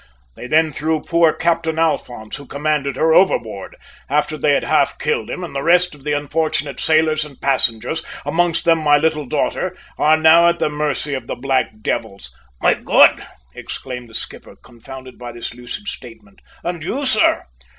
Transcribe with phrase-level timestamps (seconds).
[0.35, 3.75] They then threw poor Captain Alphonse, who commanded her, overboard,
[4.09, 8.03] after they had half killed him, and the rest of the unfortunate sailors and passengers,
[8.25, 12.73] amongst them my little daughter, are now at the mercy of the black devils!" "My
[12.73, 16.39] God!" exclaimed the skipper, confounded by this lucid statement.
[16.63, 17.45] "And you, sir?"